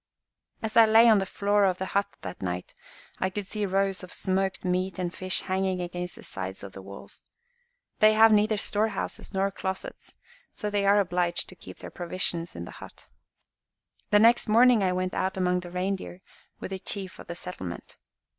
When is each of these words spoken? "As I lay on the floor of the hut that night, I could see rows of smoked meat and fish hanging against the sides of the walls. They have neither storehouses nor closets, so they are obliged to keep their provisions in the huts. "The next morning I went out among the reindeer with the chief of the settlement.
"As 0.63 0.75
I 0.75 0.87
lay 0.87 1.07
on 1.07 1.19
the 1.19 1.27
floor 1.27 1.63
of 1.65 1.77
the 1.77 1.85
hut 1.93 2.07
that 2.23 2.41
night, 2.41 2.73
I 3.19 3.29
could 3.29 3.45
see 3.45 3.67
rows 3.67 4.01
of 4.01 4.11
smoked 4.11 4.65
meat 4.65 4.97
and 4.97 5.13
fish 5.13 5.41
hanging 5.41 5.79
against 5.79 6.15
the 6.15 6.23
sides 6.23 6.63
of 6.63 6.71
the 6.71 6.81
walls. 6.81 7.21
They 7.99 8.13
have 8.13 8.33
neither 8.33 8.57
storehouses 8.57 9.31
nor 9.31 9.51
closets, 9.51 10.15
so 10.55 10.71
they 10.71 10.87
are 10.87 10.99
obliged 10.99 11.49
to 11.49 11.55
keep 11.55 11.77
their 11.77 11.91
provisions 11.91 12.55
in 12.55 12.65
the 12.65 12.71
huts. 12.81 13.09
"The 14.09 14.17
next 14.17 14.47
morning 14.47 14.81
I 14.81 14.91
went 14.91 15.13
out 15.13 15.37
among 15.37 15.59
the 15.59 15.69
reindeer 15.69 16.21
with 16.59 16.71
the 16.71 16.79
chief 16.79 17.19
of 17.19 17.27
the 17.27 17.35
settlement. 17.35 17.97